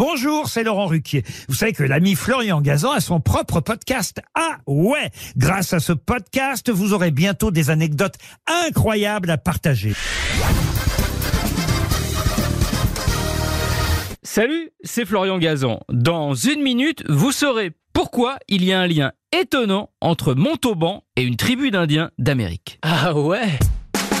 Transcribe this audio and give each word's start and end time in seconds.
Bonjour, 0.00 0.48
c'est 0.48 0.64
Laurent 0.64 0.86
Ruquier. 0.86 1.24
Vous 1.46 1.54
savez 1.54 1.74
que 1.74 1.82
l'ami 1.82 2.14
Florian 2.14 2.62
Gazan 2.62 2.92
a 2.92 3.00
son 3.00 3.20
propre 3.20 3.60
podcast. 3.60 4.22
Ah 4.34 4.56
ouais 4.66 5.10
Grâce 5.36 5.74
à 5.74 5.78
ce 5.78 5.92
podcast, 5.92 6.70
vous 6.70 6.94
aurez 6.94 7.10
bientôt 7.10 7.50
des 7.50 7.68
anecdotes 7.68 8.14
incroyables 8.46 9.28
à 9.28 9.36
partager. 9.36 9.92
Salut, 14.22 14.70
c'est 14.82 15.04
Florian 15.04 15.36
Gazan. 15.36 15.80
Dans 15.92 16.32
une 16.32 16.62
minute, 16.62 17.04
vous 17.10 17.30
saurez 17.30 17.72
pourquoi 17.92 18.38
il 18.48 18.64
y 18.64 18.72
a 18.72 18.80
un 18.80 18.86
lien 18.86 19.12
étonnant 19.38 19.90
entre 20.00 20.32
Montauban 20.32 21.04
et 21.16 21.24
une 21.24 21.36
tribu 21.36 21.70
d'Indiens 21.70 22.10
d'Amérique. 22.16 22.78
Ah 22.80 23.12
ouais? 23.14 23.50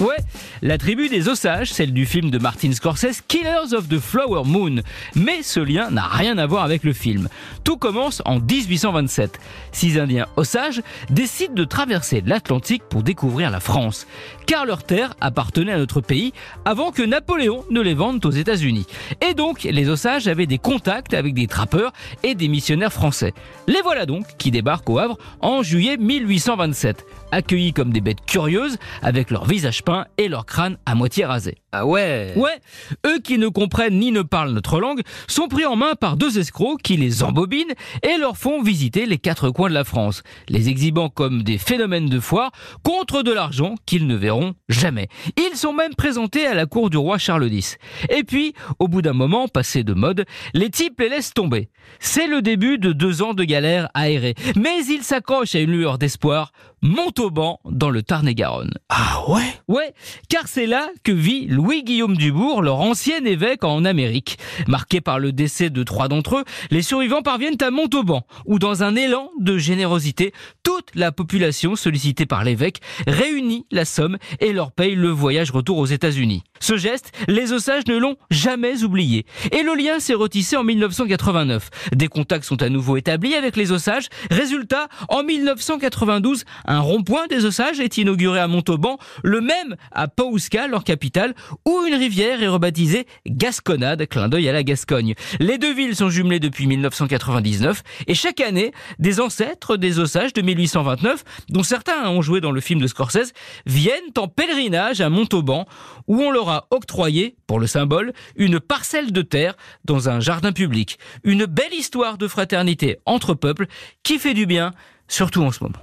Ouais, 0.00 0.16
la 0.62 0.78
tribu 0.78 1.08
des 1.08 1.28
Osages, 1.28 1.72
celle 1.72 1.92
du 1.92 2.06
film 2.06 2.30
de 2.30 2.38
Martin 2.38 2.72
Scorsese, 2.72 3.20
Killers 3.28 3.72
of 3.72 3.88
the 3.88 4.00
Flower 4.00 4.42
Moon. 4.44 4.76
Mais 5.14 5.42
ce 5.42 5.60
lien 5.60 5.90
n'a 5.90 6.06
rien 6.06 6.38
à 6.38 6.46
voir 6.46 6.64
avec 6.64 6.82
le 6.82 6.92
film. 6.92 7.28
Tout 7.62 7.76
commence 7.76 8.20
en 8.24 8.40
1827. 8.40 9.38
Six 9.70 9.98
Indiens 9.98 10.26
Osages 10.36 10.82
décident 11.10 11.54
de 11.54 11.64
traverser 11.64 12.22
l'Atlantique 12.26 12.82
pour 12.88 13.02
découvrir 13.02 13.50
la 13.50 13.60
France. 13.60 14.06
Car 14.46 14.66
leur 14.66 14.82
terre 14.82 15.14
appartenait 15.20 15.72
à 15.72 15.78
notre 15.78 16.00
pays 16.00 16.32
avant 16.64 16.90
que 16.90 17.02
Napoléon 17.02 17.64
ne 17.70 17.80
les 17.80 17.94
vende 17.94 18.24
aux 18.24 18.30
États-Unis. 18.30 18.86
Et 19.20 19.34
donc, 19.34 19.62
les 19.62 19.88
Osages 19.88 20.26
avaient 20.26 20.46
des 20.46 20.58
contacts 20.58 21.14
avec 21.14 21.34
des 21.34 21.46
trappeurs 21.46 21.92
et 22.24 22.34
des 22.34 22.48
missionnaires 22.48 22.92
français. 22.92 23.34
Les 23.68 23.82
voilà 23.82 24.06
donc 24.06 24.26
qui 24.38 24.50
débarquent 24.50 24.90
au 24.90 24.98
Havre 24.98 25.18
en 25.40 25.62
juillet 25.62 25.96
1827 25.96 27.04
accueillis 27.32 27.72
comme 27.72 27.92
des 27.92 28.00
bêtes 28.00 28.24
curieuses, 28.24 28.78
avec 29.02 29.30
leur 29.30 29.46
visage 29.46 29.81
et 30.18 30.28
leur 30.28 30.46
crâne 30.46 30.76
à 30.86 30.94
moitié 30.94 31.24
rasé. 31.24 31.56
Ah 31.72 31.86
ouais 31.86 32.34
Ouais, 32.36 32.60
eux 33.06 33.18
qui 33.20 33.38
ne 33.38 33.48
comprennent 33.48 33.98
ni 33.98 34.12
ne 34.12 34.22
parlent 34.22 34.52
notre 34.52 34.78
langue 34.78 35.00
sont 35.26 35.48
pris 35.48 35.64
en 35.64 35.76
main 35.76 35.94
par 35.94 36.16
deux 36.16 36.38
escrocs 36.38 36.82
qui 36.82 36.96
les 36.96 37.22
embobinent 37.22 37.72
et 38.02 38.18
leur 38.18 38.36
font 38.36 38.62
visiter 38.62 39.06
les 39.06 39.18
quatre 39.18 39.50
coins 39.50 39.70
de 39.70 39.74
la 39.74 39.84
France, 39.84 40.22
les 40.48 40.68
exhibant 40.68 41.08
comme 41.08 41.42
des 41.42 41.58
phénomènes 41.58 42.08
de 42.08 42.20
foire 42.20 42.52
contre 42.82 43.22
de 43.22 43.32
l'argent 43.32 43.74
qu'ils 43.86 44.06
ne 44.06 44.16
verront 44.16 44.54
jamais. 44.68 45.08
Ils 45.36 45.56
sont 45.56 45.72
même 45.72 45.94
présentés 45.94 46.46
à 46.46 46.54
la 46.54 46.66
cour 46.66 46.90
du 46.90 46.96
roi 46.96 47.18
Charles 47.18 47.50
X. 47.50 47.78
Et 48.10 48.24
puis, 48.24 48.54
au 48.78 48.88
bout 48.88 49.02
d'un 49.02 49.14
moment, 49.14 49.48
passé 49.48 49.82
de 49.82 49.94
mode, 49.94 50.24
les 50.54 50.70
types 50.70 51.00
les 51.00 51.08
laissent 51.08 51.34
tomber. 51.34 51.70
C'est 52.00 52.26
le 52.26 52.42
début 52.42 52.78
de 52.78 52.92
deux 52.92 53.22
ans 53.22 53.34
de 53.34 53.44
galère 53.44 53.88
aérée, 53.94 54.34
mais 54.56 54.84
ils 54.84 55.02
s'accrochent 55.02 55.54
à 55.54 55.60
une 55.60 55.72
lueur 55.72 55.98
d'espoir, 55.98 56.52
Montauban 56.84 57.60
dans 57.64 57.90
le 57.90 58.02
Tarn-et-Garonne. 58.02 58.72
Ah 58.88 59.22
ouais? 59.28 59.54
Ouais, 59.68 59.94
car 60.28 60.48
c'est 60.48 60.66
là 60.66 60.88
que 61.04 61.12
vit 61.12 61.46
Louis-Guillaume 61.46 62.16
Dubourg, 62.16 62.60
leur 62.60 62.80
ancien 62.80 63.24
évêque 63.24 63.62
en 63.62 63.84
Amérique. 63.84 64.36
Marqué 64.66 65.00
par 65.00 65.20
le 65.20 65.30
décès 65.30 65.70
de 65.70 65.82
trois 65.84 66.08
d'entre 66.08 66.38
eux, 66.38 66.44
les 66.72 66.82
survivants 66.82 67.22
parviennent 67.22 67.56
à 67.60 67.70
Montauban, 67.70 68.26
où 68.46 68.58
dans 68.58 68.82
un 68.82 68.96
élan 68.96 69.30
de 69.38 69.58
générosité, 69.58 70.32
toute 70.64 70.90
la 70.96 71.12
population 71.12 71.76
sollicitée 71.76 72.26
par 72.26 72.42
l'évêque 72.42 72.80
réunit 73.06 73.64
la 73.70 73.84
somme 73.84 74.18
et 74.40 74.52
leur 74.52 74.72
paye 74.72 74.96
le 74.96 75.08
voyage 75.08 75.52
retour 75.52 75.78
aux 75.78 75.86
États-Unis. 75.86 76.42
Ce 76.58 76.76
geste, 76.76 77.12
les 77.28 77.52
Osages 77.52 77.86
ne 77.86 77.96
l'ont 77.96 78.16
jamais 78.30 78.82
oublié. 78.82 79.26
Et 79.50 79.62
le 79.62 79.74
lien 79.74 80.00
s'est 80.00 80.14
retissé 80.14 80.56
en 80.56 80.64
1989. 80.64 81.70
Des 81.94 82.08
contacts 82.08 82.44
sont 82.44 82.62
à 82.62 82.68
nouveau 82.68 82.96
établis 82.96 83.34
avec 83.34 83.56
les 83.56 83.72
Osages. 83.72 84.08
Résultat, 84.30 84.88
en 85.08 85.22
1992, 85.24 86.44
un 86.72 86.80
rond-point 86.80 87.26
des 87.26 87.44
Osages 87.44 87.80
est 87.80 87.98
inauguré 87.98 88.40
à 88.40 88.48
Montauban, 88.48 88.96
le 89.22 89.42
même 89.42 89.76
à 89.90 90.08
Paousca, 90.08 90.68
leur 90.68 90.84
capitale, 90.84 91.34
où 91.66 91.84
une 91.86 91.94
rivière 91.94 92.42
est 92.42 92.48
rebaptisée 92.48 93.06
Gasconade, 93.26 94.06
clin 94.06 94.30
d'œil 94.30 94.48
à 94.48 94.52
la 94.52 94.62
Gascogne. 94.62 95.14
Les 95.38 95.58
deux 95.58 95.74
villes 95.74 95.94
sont 95.94 96.08
jumelées 96.08 96.40
depuis 96.40 96.66
1999 96.66 97.82
et 98.06 98.14
chaque 98.14 98.40
année, 98.40 98.72
des 98.98 99.20
ancêtres 99.20 99.76
des 99.76 99.98
Osages 99.98 100.32
de 100.32 100.40
1829, 100.40 101.24
dont 101.50 101.62
certains 101.62 102.08
ont 102.08 102.22
joué 102.22 102.40
dans 102.40 102.52
le 102.52 102.60
film 102.62 102.80
de 102.80 102.86
Scorsese, 102.86 103.34
viennent 103.66 104.00
en 104.16 104.28
pèlerinage 104.28 105.02
à 105.02 105.10
Montauban, 105.10 105.66
où 106.06 106.22
on 106.22 106.30
leur 106.30 106.48
a 106.48 106.68
octroyé, 106.70 107.36
pour 107.46 107.60
le 107.60 107.66
symbole, 107.66 108.14
une 108.36 108.60
parcelle 108.60 109.12
de 109.12 109.20
terre 109.20 109.56
dans 109.84 110.08
un 110.08 110.20
jardin 110.20 110.52
public. 110.52 110.98
Une 111.22 111.44
belle 111.44 111.74
histoire 111.74 112.16
de 112.16 112.28
fraternité 112.28 112.96
entre 113.04 113.34
peuples 113.34 113.66
qui 114.02 114.18
fait 114.18 114.34
du 114.34 114.46
bien, 114.46 114.72
surtout 115.06 115.42
en 115.42 115.52
ce 115.52 115.62
moment. 115.62 115.82